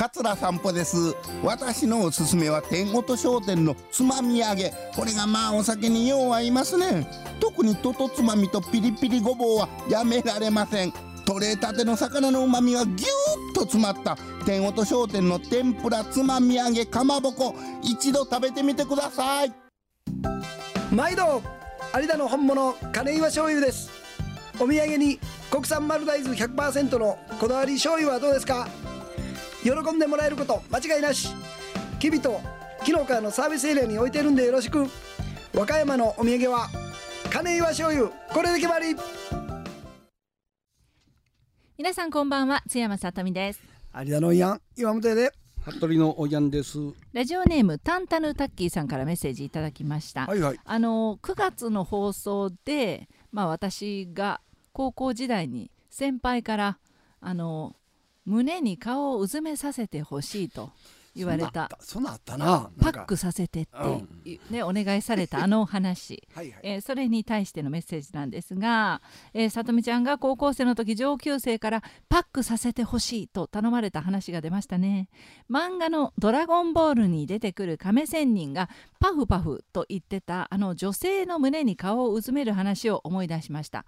[0.02, 1.16] 桂散歩です。
[1.44, 4.74] 私のおすすめは天音商店のつまみ揚げ。
[4.96, 7.08] これがまあお酒によう合いますね。
[7.40, 10.94] 特にととつまみとピリピリごぼうはやめられません。
[11.24, 14.18] 取れたての魚のうまみがぎゅーっと詰まった。
[14.44, 17.54] 天音商店の天ぷらつまみ揚げかまぼこ。
[17.84, 19.54] 一度食べてみてください。
[20.92, 21.44] 毎度
[21.96, 23.92] 有田の本物金岩醤油です。
[24.60, 25.20] お土産に
[25.52, 28.68] 国産丸大豆100%のこだわり醤油はどうですか？
[29.64, 31.30] 喜んでもらえること間違いなし。
[32.00, 32.42] きびと
[32.80, 34.88] 昨日からのサービスエリアに置いてるんでよろしく。
[35.54, 36.68] 和歌山のお土産は
[37.30, 38.08] 金岩醤油。
[38.34, 38.96] これで決まり。
[41.78, 42.64] 皆さんこんばんは。
[42.68, 43.62] 津山さとみです。
[43.94, 44.62] 有田のやん。
[44.76, 45.32] 岩本屋で。
[45.64, 46.80] 服部のおやんです。
[47.14, 50.26] ラジオネームタンタヌタッキーさんからメッセージいただきました。
[50.26, 50.60] はいはい。
[50.66, 54.42] あの9月の放送で、まあ、私が
[54.74, 56.80] 高校時代に先輩から
[57.20, 57.76] あの
[58.26, 60.72] 胸に顔をうずめさせてほしいと
[61.14, 61.70] 言われた。
[61.82, 62.70] そんなんあったな。
[62.80, 66.60] パックさせてって、ね、お願いされたあの話、 はいはい。
[66.64, 69.02] えーそれに対してのメッセージなんですが、
[69.34, 75.10] えー、さとみちゃんが高校生の時上級生からパックさせてほしいと頼まれた話が出ましたね。
[75.50, 83.86] 漫画の「ドラゴンボール」に出てくる亀仙人がパフパフと言ってたあの女性の胸に顔をうずめる話を思い出しました、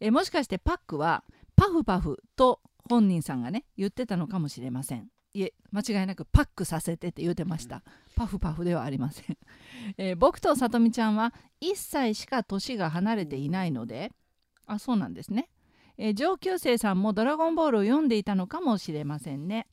[0.00, 1.22] えーもしかしてパックは
[1.56, 5.08] パフパフと本人さんがね言ってたのかもしれません。
[5.34, 7.82] いえ間違いなくパックさせてって言うてました、
[8.16, 9.36] パフパフではありません、
[9.98, 14.12] えー僕とさとみちゃんは1歳しか年が離れていないので
[14.66, 15.50] あそうなんですね、
[15.98, 19.66] えー上級生さんも「ドラゴンボール」を読んでいたのかもしれませんね。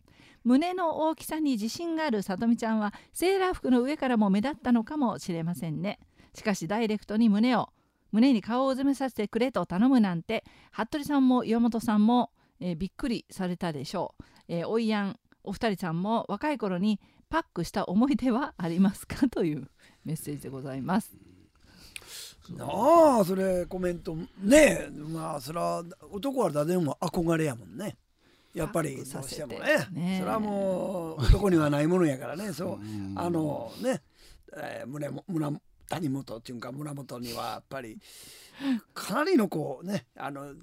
[0.43, 5.97] 胸の大きさに自信があるさとみちゃんはセーラー服の上からも目立ったのかもしれませんね。
[6.36, 7.69] しかしダイレクトに胸を
[8.12, 12.30] 胸に顔をうずめさせてくれと頼むなんて服部さんも岩本さんも、
[12.67, 16.99] えーびっくりされたでしょう、えーおいやんお二人さんも若い頃に
[17.30, 19.30] パックした思い出はありますか？
[19.30, 19.67] という
[20.04, 21.15] メッセージでございます。
[22.49, 22.65] な
[23.19, 24.28] あそれコメントね。
[24.88, 27.97] えまあそれは男は誰でも憧れやもんね。
[28.56, 29.60] やっぱりどうしてもね。
[29.91, 32.51] ねそれはもう男にはないものやからね。
[32.51, 32.69] そう。
[32.73, 33.13] うん。
[33.15, 34.01] あのね、
[34.56, 37.99] えー胸も胸谷本っていうか胸元にはやっぱり
[38.93, 40.54] かなりのこうねあの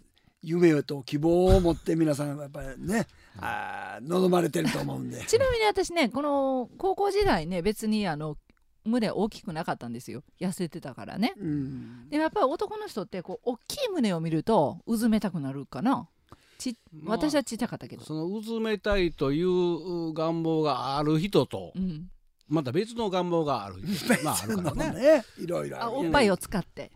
[0.42, 3.06] 夢と希望を持って皆さんやっぱりね
[3.38, 5.24] あー望まれてると思うんで。
[5.26, 8.36] ちなみに私ねこの高校時代ね別にあの
[8.84, 10.24] 胸大きくなかったんですよ。
[10.40, 11.34] 痩せてたからね。
[11.38, 12.08] うん。
[12.10, 16.08] でもやっぱり男の人ってこう大きい胸を見るとうずめたくなるかな。
[16.58, 22.08] ちまあ私はちっちゃかったけど、そのうずめたいという願望がある人とうん、
[22.48, 24.14] また別の願望がある人。
[24.24, 25.00] まああるからね。
[25.00, 26.90] ねいろいろあおっぱいを使って。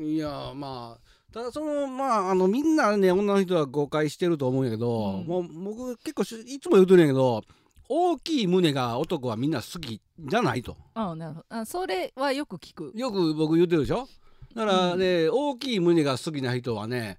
[0.00, 5.26] いやまあただそのまああのみんなね女の人は誤解してると思うんやけど、うん。
[5.26, 7.42] もう僕結構しいつも言うてるんやけど
[7.88, 10.76] 大きい胸が男はみんな好きじゃないと。
[10.94, 11.46] あなるほど。
[11.48, 12.92] あそれはよく聞く。
[12.94, 14.06] よく僕言うてるでしょ？
[14.54, 17.18] だからね、大きい胸が好きな人はね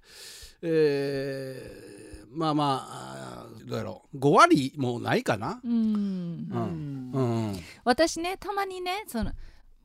[0.62, 4.18] えーまあまあどうやろう。
[4.18, 5.60] 5割もないかな。
[5.62, 5.72] うん。
[5.72, 7.10] うん。
[7.12, 7.22] う
[7.52, 7.56] ん。
[7.84, 9.30] 私ねたまにねその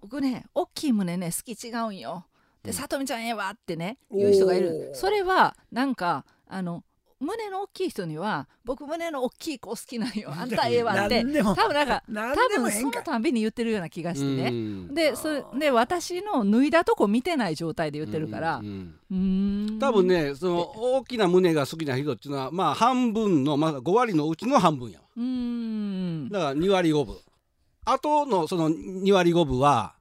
[0.01, 2.25] 僕ね大きい胸ね好き違うんよ
[2.63, 4.91] でさとみちゃんええわってね言う人がいる。
[4.93, 6.83] それはなんかあの
[7.19, 10.31] 胸の大きい人には僕胸の大きい子好きなんよ。
[10.35, 11.23] あんたええわって。
[11.23, 14.93] 多分なんか何多分そのたんびに言ってるような気がしてうねん。
[14.93, 18.61] でそれで私の脱いだとこ見てない状態で言ってるから。
[18.61, 19.77] うん。
[19.79, 25.05] 多分ねその大きな胸が好きな人っていうのはまあ半分のまあ5割のうちの半分やわ。
[25.17, 26.29] うーん。
[26.29, 27.17] だから2割5分。
[27.85, 29.95] あとのその2割5分は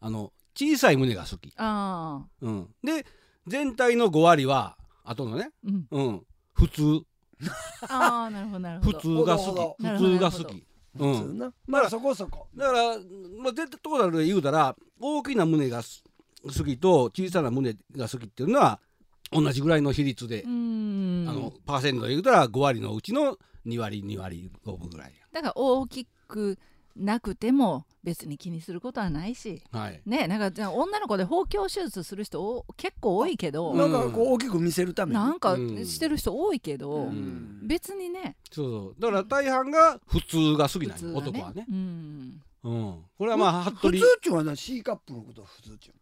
[0.00, 3.06] あの小さい胸が好き、ああうん、で
[3.46, 5.86] 全体の5割はあとのね、うん。
[5.90, 6.22] うん、
[6.54, 7.02] 普通。
[7.88, 9.86] ああなるほどなるほ普ど通が好き。
[9.86, 10.64] 普通が好き、
[10.96, 12.48] 普うん、まあそこそこ。
[12.54, 12.78] だから、
[13.42, 16.04] まあ、絶対トータルで言うたら大きな胸がす
[16.44, 18.80] 好きと小さな胸が好きっていうのは
[19.32, 21.28] 同じぐらいの比率でう、ーん。
[21.28, 26.58] あのパーセントで言うたら5割のうちの2割2割5分ぐらいだから大きく
[26.96, 29.62] なくても別に気にすることはないし。
[29.72, 30.00] やはい。
[30.06, 35.20] ねなんかじゃあ女の子で包協手術する人お結構多いけど、なんかこう大きく見せるために。
[35.20, 35.86] なんかうん。
[35.86, 37.60] してる人多いけど、ん。
[37.66, 38.36] 別にね。
[38.50, 39.00] そうそう。
[39.00, 41.28] だから大半が普通が好きなんよ普通はね。
[41.30, 43.96] 男はね、うん、うん、これはまあ服部。
[43.96, 45.94] 普通っちゅうのはな C カップのこと普通っちゅう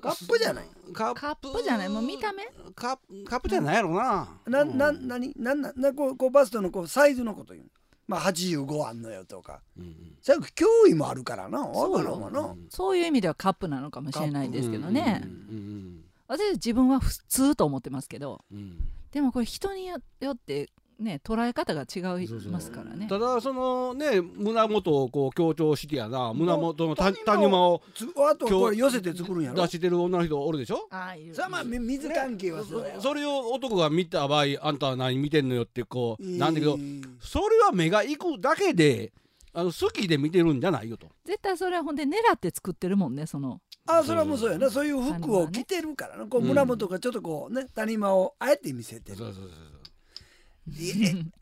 [0.00, 0.64] カップじゃない？
[0.92, 1.88] カカップじゃない？
[1.88, 2.44] もう見た目？
[2.74, 4.76] カップカップじゃないやろな、なうん。
[4.76, 7.66] ななになんななこうこうバストのこうサイズのこと言う
[8.12, 9.60] まあ85あんのよとか。
[9.78, 11.60] うんさ脅威もあるからな。
[11.60, 12.54] わからんわな。
[12.68, 18.44] そういう意味ではカップなのかもしれないですけどね、うんうん私自分は普通と思ってますけど。
[18.52, 18.58] うん。
[18.58, 20.70] うんでもこれ人によって
[21.02, 23.06] ね捉え方が違いそうそうますからね。
[23.08, 27.82] ただそのね胸元をこう強調してやな胸元の谷谷間を
[28.30, 29.62] あとこれ寄せて作るんやろ？
[29.62, 30.86] 出してる女の人おるでしょ？
[30.90, 33.00] ああいうさあまあみ水関係はそうや。
[33.00, 39.12] それを男が見た場合あんたは何見てんのよってこうなんだけどえーそれは目が行くだけで
[39.54, 41.08] あの好きで見てるんじゃないよと。
[41.24, 43.60] 絶対それはほんで狙って作ってるもんねその。
[43.86, 44.70] あそれはもうそうやな。
[44.70, 46.26] そういう服を着てるからな。
[46.26, 49.18] こううん胸元がちょっとこうね谷間をあえて見せてる。
[49.18, 49.81] そうそうそうえ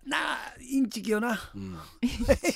[0.07, 1.37] なあインチキよな。
[1.37, 1.59] そう。
[1.59, 1.73] うん。
[2.03, 2.11] イン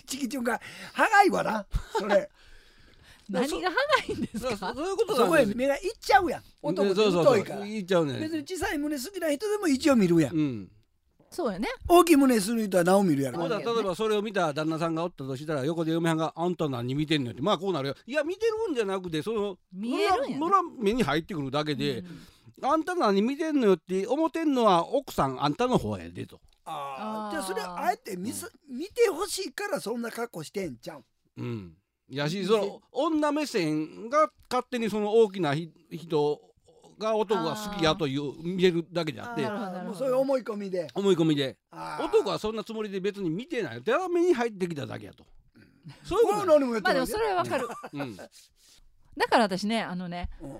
[0.07, 0.61] チキっていうか
[0.93, 1.67] はがいわな。
[1.99, 2.29] それ。
[3.29, 6.43] 何が長いんですそうかそういうことそこへ目がいっちゃうやん。
[6.63, 7.67] 男って太いうから。
[7.67, 10.69] 言っちゃうね別に小さい胸好きな人でも一応見るやん。
[11.31, 11.51] そうん。
[11.51, 11.69] うよね。
[11.89, 13.49] 大きい胸する人はなお見るやろ。
[13.49, 17.41] だら例えばそれを見た旦那さんがおったとしたら横で嫁はんが「あんた何見てんの?」って。
[17.41, 17.95] まあこうなるよ。
[18.07, 20.41] いや見てるんじゃなくてその見えるんやね
[20.79, 22.67] 目に入ってくるだけでう、ん。
[22.67, 26.41] あんた何見てんのよって思ってんのは奥さんあんたの方やでと。
[26.67, 31.05] ああじゃあそれあえて見せ見てほしいからそんな格好してんちゃう？
[31.37, 31.77] うん、
[32.09, 36.41] やしその女目線が勝手にその大きなひ人
[36.99, 40.89] が男が好きやという見えるだけであってもうそういう思い込みで。
[40.95, 41.57] 思い込みで。
[41.73, 43.83] 男はそんなつもりで別に見てない。
[43.83, 45.25] ただ目に入ってきただけやと。
[46.05, 47.69] そういうこことだよれは何もやってまあでもそれはわかる。
[47.93, 48.17] うん。
[48.17, 48.27] だ
[49.29, 50.57] から私ねあのねうん。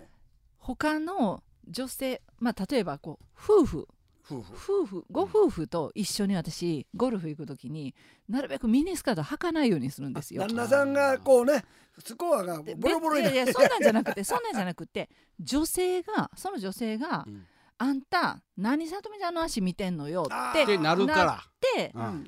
[0.59, 3.89] 他の女性まあ例えばこう夫婦
[4.29, 4.55] 夫婦。
[4.55, 5.05] 夫婦。
[5.11, 7.95] ご夫婦と一緒に私ゴルフ行く時に
[8.29, 10.43] なるべくミニスカート履かないようにするんですよ。
[10.43, 11.65] 旦那さんがこうね
[11.99, 15.09] スコアがでボロボロにいなってやいやそんなんじゃなくてそんなんじゃなくて
[15.39, 21.45] 女性がその女性がうん「あんた何さとみちゃんの足見てんのよ」ってってなるから。
[21.77, 22.27] でううん。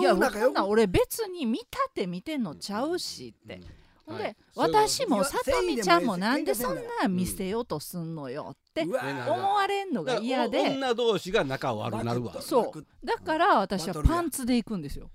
[0.00, 3.60] いやそんなん俺別に見たって見てんのちゃうしって。
[4.06, 10.60] ほんで、はい私もさとみちゃんもなんでそんなん見せようとすんのよって思われんのが嫌で。
[10.60, 12.42] 女同士が仲悪くなるわ。
[12.42, 12.86] そう。
[13.02, 15.10] だから私はパンツで行くんですよ。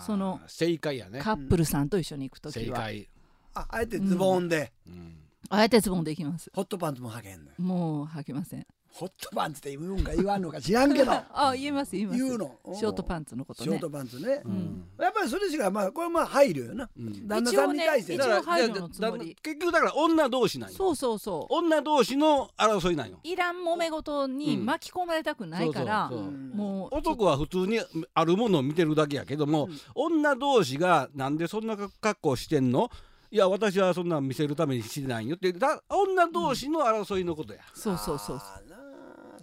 [0.00, 1.20] その正解やね。
[1.20, 2.78] カップルさんと一緒に行く正時は。
[2.78, 3.08] 解。
[3.54, 4.72] ああえてズボンで。
[4.86, 5.16] うん。
[5.48, 6.50] あえてズボンで行きます。
[6.54, 7.54] ホットパンツも履けんのよ。
[7.58, 8.66] もう履きません
[8.98, 11.12] ホットパンツって言うんか言わんのか知らんけど。
[11.34, 12.18] あ言います言います。
[12.18, 12.58] 言うの。
[12.74, 13.70] ショートパンツのことね。
[13.70, 14.40] ショートパンツね。
[14.44, 14.88] うん。
[14.98, 16.88] やっぱりそれしかまあこれまあ配慮よな。
[16.98, 17.28] うん。
[17.28, 18.38] 旦那さんに対して一応ねな。
[18.38, 19.10] 一応配慮のつもり。
[19.10, 20.76] だから結局だから女同士なんよ。
[20.76, 21.54] そうそうそう。
[21.54, 23.20] 女同士の争いなんよ。
[23.22, 26.32] いらん揉め事に巻き込まれたくないから、そうそうそう。
[26.32, 26.50] うん。
[26.56, 27.78] もう男は普通に
[28.14, 32.88] あるものを見てるだけやけども、女同士がなんでそんな格好してんの？
[33.28, 38.36] いや私はそんなん見せるためにしてないよってだ女同士の争いのことや、そうそうそう。
[38.36, 38.85] あーなあ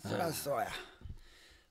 [0.06, 0.68] そりゃそうや。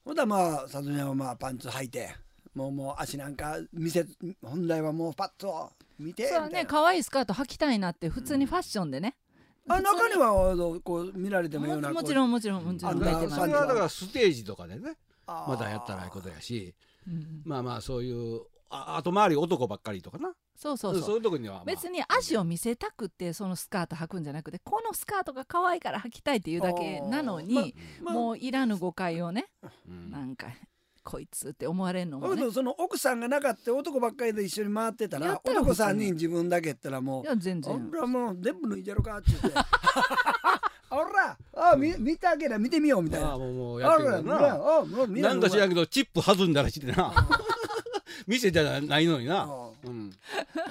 [0.04, 2.14] ほんだらまあ里美はまあパンツ履いて
[2.54, 4.04] もうもう足なんか見せ
[4.42, 6.58] 本来はもうパッと見てみそうたいな。
[6.60, 9.16] ね可愛いスカート履きたいなって普通にファッションでね、
[9.68, 16.74] あ中にはあのこう見られてもようなももちんろんもちろんもちろんそれはだからステージとかでねままだやったらいいことやし
[17.06, 17.42] うん。
[17.44, 18.40] まあまあそういう
[18.70, 21.00] あ後回り男ばっかりとかなそうそう。
[21.00, 29.46] そういうとこには、まあ、別に足を見せたくてそのスカート履くんじゃなくてこのスカートが可愛いから履きたいっていうだけなのに、まあもういらぬ誤解をね、
[29.88, 30.10] うん。
[30.10, 30.46] なんか
[31.02, 32.48] こいつって思われるのだもね。
[32.52, 36.12] その奥さんがなかった男ばっかりで一緒に回ってたら男さんに。
[36.12, 37.88] 自分だけやったらもいうや全「然。
[37.90, 39.48] 俺はもう全部脱いじゃろか」って言って
[40.88, 43.30] 「ほらあ見見たけりゃ見てみよう」みたいな。
[43.30, 44.54] ああもうもうあやってるな。
[44.54, 47.12] あもう見なんか知らけどチップ弾んだらしてな
[48.26, 50.12] 店じゃないのにな、あうん、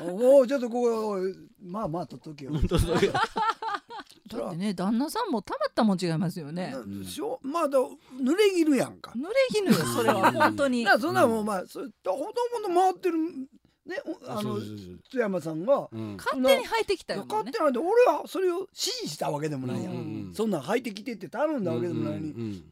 [0.02, 2.52] おおちょっとこうまあまあとっとけよ。
[2.52, 6.74] 本当そうやだってね旦那さんもたまったもん違いますよね。
[6.86, 9.12] なしょまあだ濡れぎるやんか。
[9.16, 10.84] 濡れ衣よそれは本当に。
[10.86, 16.16] だからそんなもんまあそれほとんど回ってるねおあの津山さんがうん。
[16.18, 17.52] 勝手に履いてきたよ勝ね。
[17.52, 22.64] 手なんで俺はそれを指示したわけでもないやん、そんなん履いてきてって頼んだわけでもないのに、うん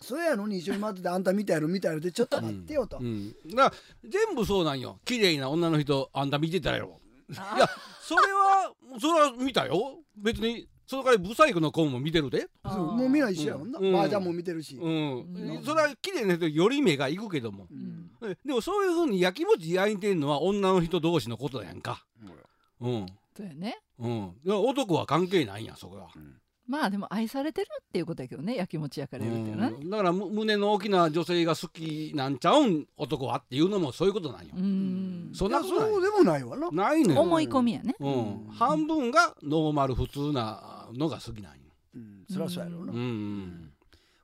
[0.00, 3.34] それやのに一緒に待っててあんた見たやろ見たやろってちょっと待ってよと、うん。
[3.44, 3.54] うん。
[3.54, 4.98] だから全部そうなんよ。
[5.04, 7.68] 綺麗な女の人あんた見てたやろいや
[8.00, 9.98] それはそれは見たよ。
[10.16, 12.46] 別にその代わりブサイクの子も見てるで。
[12.64, 13.92] そうもうみんな一緒やもんな、うん。
[13.92, 15.62] ばあちゃんも見てるし、うん、うん。
[15.62, 18.10] それは綺麗な人より目がいくけども、うん。
[18.44, 22.06] でもそういうふうにやきもち焼いてんのは女の人同士のことやんか。
[22.80, 23.06] うん。
[23.36, 23.78] そうやね。
[23.98, 24.32] うん。
[24.46, 26.08] 男は関係ないんやそこは、
[26.68, 29.76] まあでも愛されてるっていうことやけどねやきもち焼かれるっていうのはね。
[29.80, 29.90] うん。
[29.90, 35.30] だからむ胸の大きな女性が好きなんちゃうん男はっていうのもそういうことなんよ、うん。
[35.34, 35.90] そんなことない。
[35.90, 36.70] そうでもないわな。
[36.70, 37.96] ないのよ、思い込みやね。
[37.98, 41.60] うん、半分がノーマル普通なのが好きなんよ、
[41.94, 42.24] うん。
[42.30, 43.72] そりゃそうやろうな、うんうん。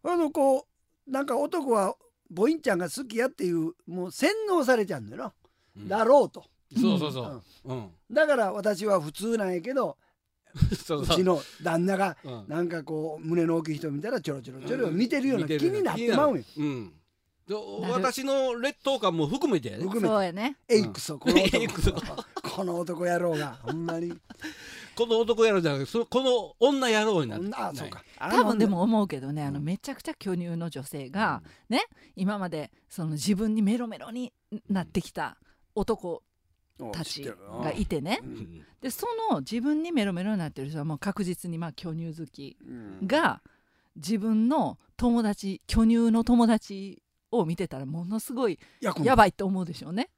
[0.04, 0.66] あのこ
[1.06, 1.94] うなんか男は
[2.30, 5.32] ボインちゃんが好きやっていうもう洗脳されちゃうんだよな、
[5.78, 5.88] うん。
[5.88, 6.44] だろうと、
[6.78, 7.90] そうそうそう、うん。
[8.10, 9.96] だから私は普通なんやけどそ
[10.72, 11.02] うそう。
[11.02, 12.44] うちの旦那がうん。
[12.48, 16.44] なんかこう胸の大きい人見たらちょろちょろちょろ見てるような気になってまうんよ。
[16.56, 16.92] うん。
[17.90, 19.84] 私の劣等感も含めてやね。
[19.84, 20.06] 含めて。
[20.06, 20.56] そうやね。
[20.68, 21.56] エイクソこの男。
[21.56, 21.92] エイクソ。
[22.42, 24.12] この男野郎がほんまに。
[24.96, 28.04] この男やろうじゃなくてそこの女やろうになってあそうか。
[28.18, 31.82] 多分でも思うけどねあのめちゃくちゃ巨乳の女性が、ね
[32.16, 34.32] 今までその自分にメロメロに
[34.70, 35.36] なってきた
[35.74, 36.22] 男
[36.92, 38.20] たちがいてね。
[38.22, 38.64] うん。
[38.80, 43.06] でその自分にメロメロになってる人はもう確実にまあ巨乳好きうん。
[43.06, 43.42] が
[43.96, 50.10] 自分の友達巨乳の友達を見てたらものすごいややばいと思うでしょうね。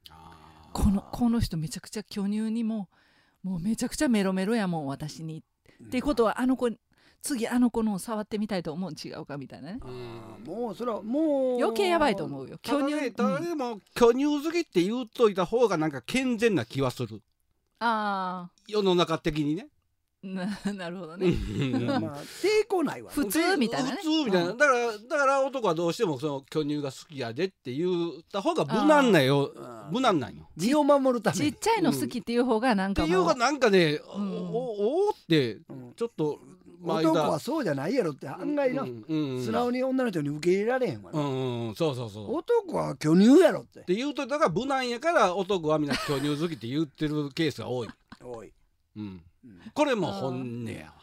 [0.73, 2.89] このこの人めちゃくちゃ巨乳にも
[3.43, 5.43] もうめちゃくちゃメロメロやもん私に。
[5.85, 6.71] っていうことはあの子
[7.23, 9.81] 次あの子のを触ってみたいと思うん違うかみたいなね。
[9.83, 10.45] うん。
[10.45, 12.59] もうそれはもう余計やばいと思うよ。
[12.59, 17.23] ただ巨乳、ねただうんでも巨乳好きって言うといた方がなんか健全な気はする。
[17.79, 19.69] あ世の中的にね。
[20.25, 21.31] あな なるほどうね。
[21.31, 21.87] ん。
[21.87, 23.97] まあ抵抗ないわ普通みたいなね。
[23.97, 24.57] 普通みたいな、うん。
[24.57, 29.53] だからだから男はどうしてもその巨乳が好きやでって言った方が無難なよ。
[29.93, 30.49] 無難なんよ。
[30.57, 31.53] 身を守るために。
[31.53, 33.23] ちっちゃいの好きっていう方がなんってかもう。
[33.23, 34.33] いうかなんかね、うん。
[34.49, 35.93] おおおってうん。
[35.95, 36.41] ちょっと
[36.95, 38.83] 男はそうじゃないやろって案外な。
[38.83, 41.21] うんうん素直に女の人に受け入れられへんわな。
[41.21, 42.37] うんうんそうそうそう。
[42.37, 43.81] 男は巨乳やろって。
[43.81, 47.89] って言うとだから無難やから男はみんな巨乳好きって言ってるケースが多い。
[48.23, 48.53] おい。
[48.97, 49.23] うん。
[49.45, 50.87] うん、これも本音や。
[50.87, 50.97] わ。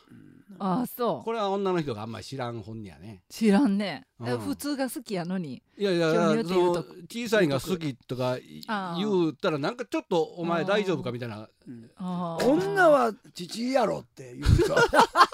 [0.59, 1.23] ああそう。
[1.23, 3.21] これは女の人があんまり知らん本やね。
[3.29, 4.39] 知らんね、うん。
[4.39, 5.61] 普通が好きやのに。
[5.77, 8.37] いやいや巨乳ってその言うと小さいが好きとか
[8.97, 11.47] 言うたらなんかちょっとお前大丈夫かみたいな。
[11.97, 12.45] あー。
[12.45, 14.75] 女は父やろって言う人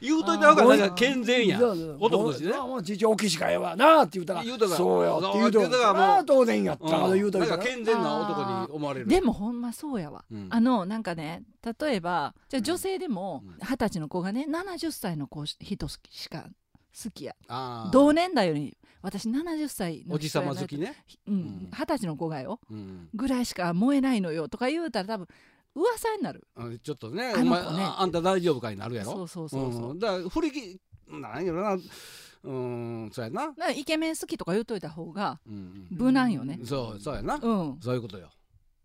[0.00, 1.60] 言うといた方がなんか健全や
[1.98, 2.52] 男としてね。
[2.52, 4.44] もうもう父大きしかええわなって言うたら。
[4.44, 5.18] 言うたらそうよ。
[5.18, 6.24] って言うたらもう。
[6.24, 7.14] 当然やったらうん。
[7.14, 7.56] 言うといたら。
[7.56, 9.06] なんか健全な男に思われる。
[9.06, 10.46] でもほんまそうやわ、うん。
[10.50, 11.42] あのなんかね
[11.80, 13.54] 例えばじゃあ女性でもうん。
[13.60, 16.44] 二十歳の子がね70歳の子し人しか
[17.04, 17.34] 好きや。
[17.92, 20.86] 同年代より私70歳のおじさま好きね。
[20.86, 20.94] ね
[21.28, 21.68] うん。
[21.72, 22.60] 二十歳の子がよ。
[22.70, 23.08] うん。
[23.14, 25.28] ぐらいしか燃えないのよとか言うたら多分
[25.74, 26.46] 噂になる。
[26.56, 27.42] あちょっとねあね。
[27.42, 29.12] お前ああんた大丈夫かになるやろ。
[29.12, 29.98] そうそうそうそう、ん。
[29.98, 31.78] だから振り切なんやろな。
[32.42, 33.48] うんそうやな。
[33.48, 36.58] だからイケメン好きとか言うといた方がうん無難よね。
[36.64, 37.34] そうそうやな。
[37.36, 37.78] うん。
[37.80, 38.30] そういうことよ。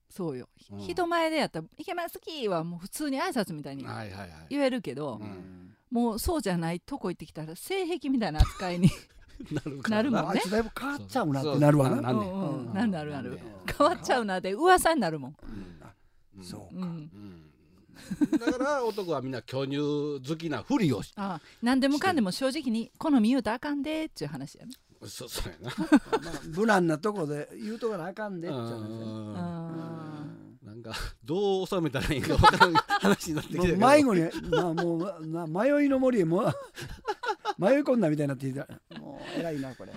[0.10, 0.80] そうよ、うん。
[0.80, 4.30] 人前でやったら「イケメン好き!」はもう普通に挨拶みたいにはいはいはい。
[4.50, 5.76] 言えるけど、うん。
[5.92, 8.90] もうそうじゃないとこ行ってきたら性癖みたいな扱いに
[9.52, 10.02] なるな。
[10.04, 10.30] るもんね。
[10.32, 12.02] あいつだいぶ変わっちゃうなってなるわな。
[12.02, 12.30] なんうん。
[12.30, 12.72] うん。
[12.72, 13.40] うんなるなる
[13.78, 15.75] 変わっちゃうなって噂になるもん、うん
[16.42, 17.42] そうかうん、うん
[18.40, 24.74] だから男はみんな巨乳好きなふりをしあ何でもかんでも正直に好み言うたらあかんでっていう話やね
[25.08, 25.76] そそうやな
[26.22, 30.26] まあ無難なとこで言うとかなあかんでって話ねうんあ
[30.64, 30.92] なんか
[31.24, 36.56] どう収めたらいいか分からん話になってきもうたけど迷子になもうな迷いの森へもう
[37.58, 38.68] 迷い込んだみたいになっていた
[39.00, 39.92] もう偉いなこれ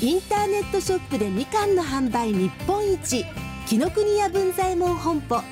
[0.00, 3.24] インターネットショップでみかんの販売日本一。
[3.66, 5.42] 紀ノ国屋文左衛門本舗。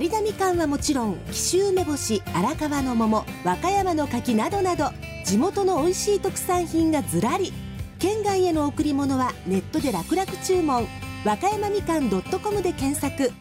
[0.00, 4.92] 有田みかんはもちろん紀州梅干し荒川の桃和歌山の柿などなど。
[5.24, 7.52] 地元の美味しい特産品がずらり。
[7.98, 10.86] 県外への贈り物はネットで楽々注文。
[11.24, 13.32] 和歌山みかん .com で検索。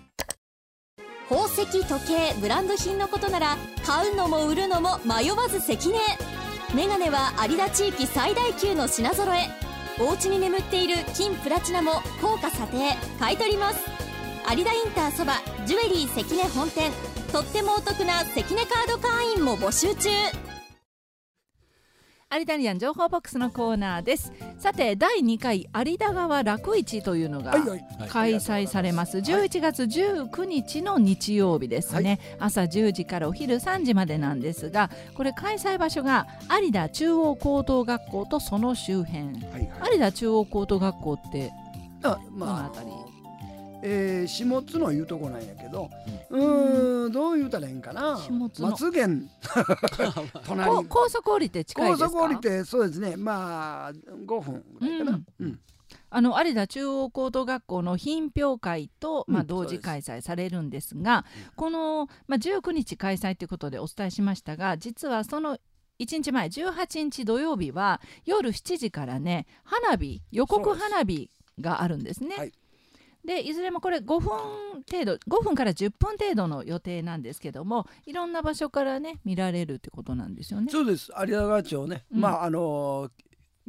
[1.30, 6.00] 宝石時計ブランド品のことなら買うのも売るのも迷わず関根。
[6.74, 9.69] メガネは有田地域最大級の品揃え。
[10.00, 13.80] お家に眠っている金プラチナも高価査定買い取ります。
[14.50, 15.34] 有田インターそば
[15.66, 16.92] ジュエリー関根本店。
[17.34, 20.10] とってもお得な関根カード会員も募集中。
[22.32, 24.32] アリタリアン情報ボックスのコーナーです。
[24.60, 27.84] さて第2回有田川楽市というのがはいはい。
[28.08, 29.18] 開催されます。
[29.18, 36.28] 11月19日の日曜日ですね、朝10時からお昼3時までなんですがこれ開催場所が
[36.62, 39.24] 有田中央高等学校とその周辺。
[39.24, 39.94] はいはい。
[39.94, 41.52] 有田中央高等学校って
[42.04, 42.90] あどのまああたり？
[43.82, 45.90] えー、下津のいうとこなんやけど
[46.30, 48.20] うーんどう言うたらええんかな。
[48.60, 49.28] 松源
[50.46, 50.70] 隣。
[50.70, 52.10] こ高速降りて近いですか？
[52.10, 53.16] 高速降りてそうですね。
[53.16, 55.26] まあ5分ぐらいかな、うん。
[55.40, 55.60] うん。
[56.12, 65.58] あの有田中央高等学校の品評会と、まあ、うん同時開催されるんですが、この、まあ、19日開催ということでお伝えしましたが実はその
[66.00, 72.52] 1日前18日土曜日は夜7時からね花火予告花火があるんですね。
[73.28, 74.30] はいでいずれもこれ5分
[74.90, 80.72] 程度5分から10分程度の予定なんですけどもいろんな場所からね見られるってことなんですよね。
[80.72, 83.12] そうです有田川町ね、うんまああの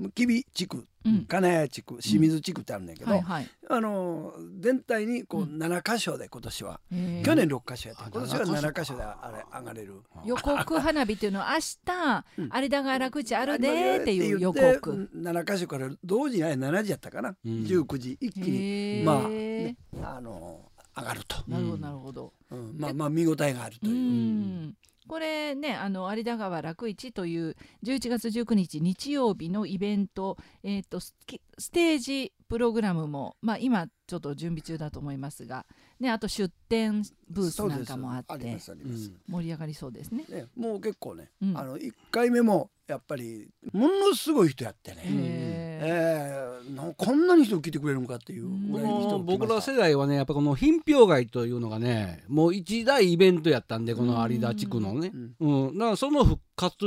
[0.09, 1.25] 吉備地区うん。
[1.27, 3.49] 金谷地区清水地区ってあるんだけど、はいはい。
[3.69, 5.63] あの全体にこううん。
[5.63, 6.97] 7箇所で今年は、去
[7.35, 8.05] 年6箇所やった。
[8.05, 10.03] あ今年は7 7箇所であれ上がれる。
[10.25, 12.63] 予告花火っていうのは明日、うん。
[12.63, 15.11] 有田川楽市あるでーっていう予告。
[15.15, 17.53] 7箇所から同時にあれ7時やったかな、うん。
[17.65, 22.33] 19時一気にまあねあの上がると、なるほどなるほど。
[22.51, 22.75] うん。
[22.77, 23.91] まあまあ見応えがあるとう。
[23.91, 24.77] いう、ん
[25.11, 31.17] これねあの有田川楽市という11月19日日曜日のイベント、えー、とス
[31.59, 35.65] ステージプログラムも、まあ、今ちょっと準備中だと思いますが、
[36.01, 40.25] ね、あと出店ブースなんかもあって盛り上がりそうですね。
[40.29, 41.57] ね、もう結構ね、うん。
[41.57, 49.39] あの1回目もやっぱりものすごい人やってね、へえーなこんなに人来てくれるのかっていうぐらいの人このが来ました。
[49.39, 55.13] 僕ら世代はねやっぱこの品評会というのがねもう一大イベントやったんでこの有田地区のね。
[55.39, 56.85] うんうん、だからその復活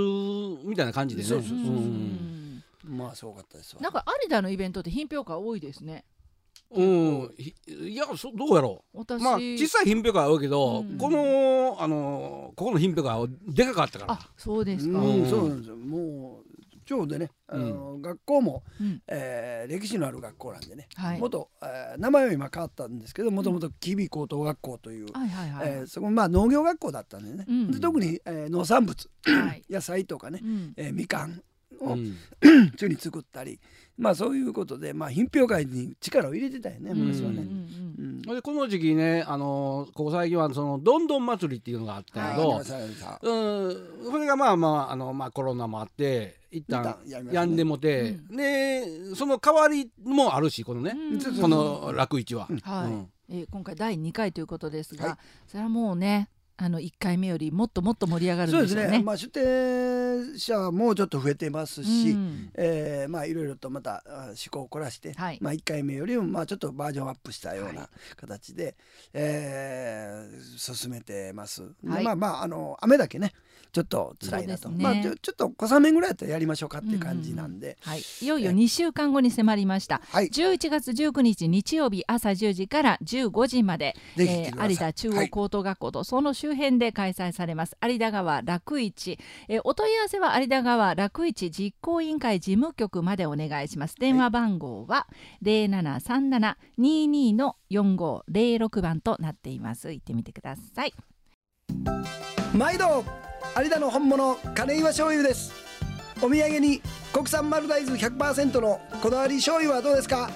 [0.66, 1.42] みたいな感じでね。
[2.84, 3.82] まあすごかったですわ。
[3.82, 6.04] なんか有田のイベントって品評会多いですね。
[6.76, 9.00] うん、ひいやそどうやろう。
[9.00, 10.98] 私、まあ小さい品評会は多いけど、うん。
[10.98, 14.14] このあのここの品評会はでかかったから。
[14.14, 15.00] あそうですか。
[15.00, 15.24] うん。
[15.24, 15.30] うん。
[15.30, 15.76] そうなんですよ。
[15.78, 16.54] もう
[16.86, 19.02] ちょうどねあの、学校も、うん。
[19.08, 21.20] えー歴史のある学校なんでね、はい。
[21.20, 25.70] 元、えー名前は今変わったんですけどもともと吉備高等学校という、はいはいはい。
[25.70, 27.72] えーそこまあ農業学校だったんでね、うん。
[27.72, 29.64] で特に、えー農産物はい。
[29.70, 30.74] 野菜とかね、うん。
[30.76, 31.42] えーみかん
[31.80, 32.18] をうん。
[32.90, 33.60] に作ったり、
[33.98, 37.38] まあそういうことでまあ品評会に力を入れてたよねうん昔はね。
[37.38, 37.48] うん。
[37.98, 38.06] うん。
[38.08, 44.12] うんでこの時期ねあのここ最近はそのどんどん祭りっていうのがあったけど、うん。
[44.12, 46.98] それがまあまああの、まあ、コロナもあって一旦
[47.32, 50.96] やんでもて、でその代わりもあるしこのね、
[51.42, 52.48] この楽市は。
[52.62, 53.10] はい、うん。
[53.30, 55.18] えー今回第2回ということですが、はい。
[55.48, 58.84] それはもうねあの1回目よりもっともっと盛り上がるんそうでしょうね。
[58.84, 59.04] ですね。
[59.04, 62.52] まあ出店者もちょっと増えてますし、うん。
[62.56, 65.40] えーまあいろいろとまたあ思考を凝らして、はい。
[65.42, 68.76] まあ1回目よりもまあちょっとバージョンアップしたような形で、
[69.14, 71.62] えー進めてます。
[71.84, 72.04] ではい。
[72.04, 73.34] まあまああの雨だけね
[73.72, 74.84] ちょっと辛いなと、ね。
[74.84, 80.02] まあちょちょっと小雨ぐらいやったらやりましょうかっていう感じなんで、はい、いよいよ2週間後に迫りました。
[80.10, 80.28] はい。
[80.28, 85.26] 11月19日日曜日朝10時から15時まで、えー有田中はい。
[85.26, 89.18] 央高等学校とその周辺で開催されます、有田川楽市、
[89.48, 93.96] えーお問い合わせは有田川楽市実行委員会事務局までお願いします。
[93.96, 95.08] 電話番号は
[95.42, 99.94] 0737-22の4506番となっています。
[99.94, 100.94] 行ってみてください。
[102.54, 103.06] 毎度
[103.58, 105.54] 有田の本物金岩醤油です。
[106.22, 106.82] お土産に
[107.14, 110.30] 国産丸大豆100%のこだわり醤油はどうですか？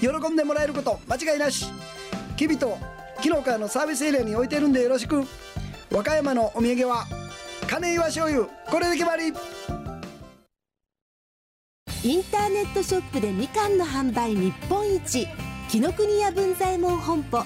[0.00, 1.66] 喜んでもらえること間違いなし。
[2.36, 2.78] きびと
[3.20, 5.24] 昨日からのサービスエリアに置いてるんでよろしく。
[5.90, 7.04] 和歌山のお土産は
[7.66, 8.46] 金岩醤油。
[8.70, 9.32] これで決まり。
[12.04, 15.26] インターネットショップでみかんの販売日本一。
[15.68, 17.44] 紀ノ国屋文左衛門本舗。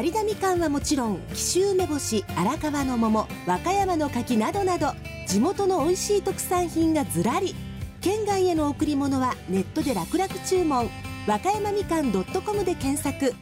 [0.00, 4.92] 有田みかんはもちろん紀州梅干し荒川の桃和歌山の柿などなど。
[5.26, 7.56] 地元の美味しい特産品がずらり。
[8.00, 10.88] 県外への贈り物はネットで楽々注文。
[11.26, 13.34] 和歌山みかん .com で検索。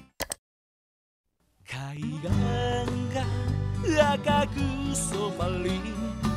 [1.71, 2.31] 海岸
[3.13, 4.59] が赤く
[4.97, 5.71] 染まり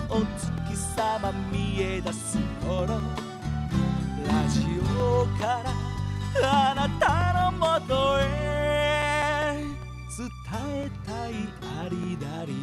[0.09, 2.99] お月様見え出す頃ラ
[4.49, 4.59] ジ
[4.99, 9.55] オからあなたのもとへ
[10.17, 10.29] 伝
[10.67, 11.33] えたい
[11.79, 12.53] ありだり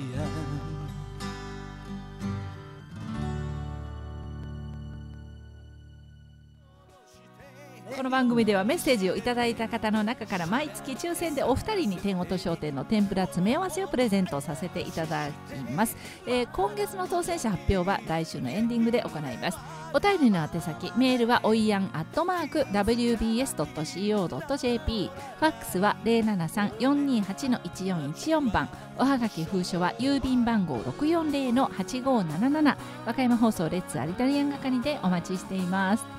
[7.99, 15.33] この番組ではメッセージをいただいた方の中から毎月抽選でお二人に天音商店の天ぷら詰め合わせをプレゼントさせていただき
[15.73, 19.59] ます、えー今月の当選者発表は来週のエンディングで行います。
[19.93, 28.69] お便りの宛先メールはおいやんアットマーク WBS.CO.JP ファックスは073-428-1414番
[28.99, 32.77] おはがき封書は郵便番号640-8577
[33.07, 36.18] 和歌山放送レッツアリタリアン係でお待ちしています。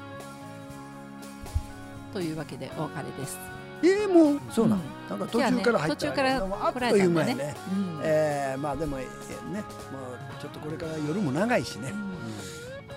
[2.13, 3.37] というわけでお別れです。
[3.81, 5.09] えー、もうそうなん、うん。
[5.09, 7.55] なんか途中から入った途中からあっと来られただねいうん間やね。
[7.71, 7.99] うん。
[8.03, 11.93] えー、まあでもええねもうちょっとこれから夜も長いしね。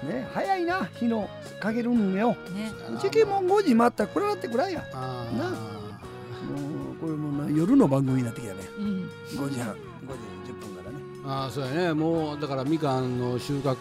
[0.03, 1.29] ね早いな日の
[1.61, 4.85] かけるんよね、時期も5時回ったらこれだってくらいや。
[4.93, 5.51] あな。
[5.51, 8.61] もうこれも夜の番組になってきたね。
[8.79, 9.75] うん、5時半。
[9.75, 10.99] 5時10分からね。
[11.25, 11.93] あーそうやね。
[11.93, 13.77] もうだからみかんの収穫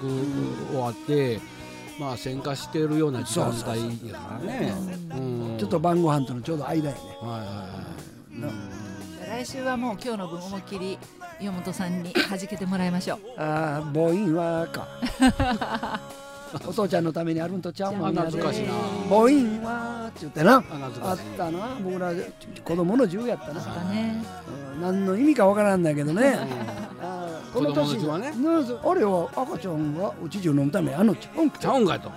[0.69, 1.39] 終わって、
[2.01, 4.73] まあ選果してるような時間帯やからね。
[5.11, 5.57] うん。
[5.59, 7.01] ちょっと晩ご飯とのちょうど間やね。
[7.21, 7.65] はいはいは
[8.35, 8.41] い。
[8.41, 8.47] な
[9.27, 10.97] 来週はもう今日の分思いっきり
[11.39, 13.19] 岩本さんに弾けてもらいましょう。
[13.37, 16.01] ああ母音はか。
[16.67, 18.73] お父ちゃんのためにあるんとちゃうもんあ懐かしいな。
[19.07, 20.55] 母音はって言ってな。
[20.55, 21.37] あっかしい。
[21.37, 21.77] たな。
[21.83, 22.11] 僕ら
[22.65, 23.61] 子供の銃やったな。
[23.61, 24.23] だね。
[24.75, 24.81] うん。
[24.81, 26.39] 何の意味かわからんだけどね
[27.53, 28.31] この子供年はね。
[28.37, 31.45] なぜあれは赤ちゃんがお乳を飲むためあのちゃう？
[31.45, 32.09] んかちゃうんかいと。
[32.09, 32.11] っ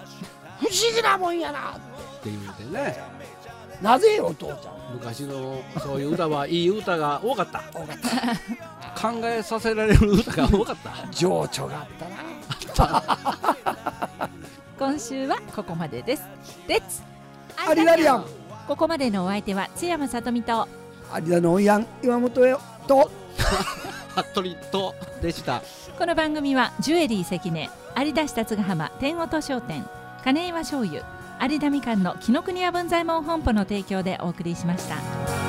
[0.61, 1.73] 不思議なもんやな。
[2.23, 2.99] て言うてね。
[3.83, 4.75] なぜお父ちゃん。
[4.95, 7.63] 昔のそういう歌はいい歌が多かった。
[7.73, 9.09] 多かった。
[9.11, 10.93] 考えさせられる歌が多かった。
[11.11, 11.87] 情緒があっ
[12.77, 13.03] たな。
[14.79, 16.23] 今週はここまでです。
[16.69, 17.03] レッツ
[17.69, 18.25] アリラリアン。
[18.69, 20.67] ここまでのお相手は津山さとみと。
[21.23, 23.11] 有田のおいやん岩本よと
[24.15, 25.63] 服部とでした
[25.99, 29.85] この番組はジュエリー関根有田市達ヶ浜天音商店
[30.23, 31.05] 金岩醤油
[31.41, 35.44] 有田みかんの紀ノ国屋文左衛門本舗の提供でお送りしました。